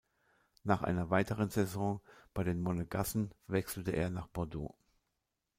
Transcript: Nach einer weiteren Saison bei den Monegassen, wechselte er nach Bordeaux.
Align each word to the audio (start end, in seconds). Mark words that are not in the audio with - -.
Nach 0.63 0.81
einer 0.81 1.11
weiteren 1.11 1.51
Saison 1.51 2.01
bei 2.33 2.43
den 2.43 2.59
Monegassen, 2.59 3.35
wechselte 3.45 3.91
er 3.91 4.09
nach 4.09 4.25
Bordeaux. 4.29 4.73